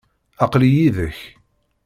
aql-i 0.43 0.69
yid-k. 0.75 1.19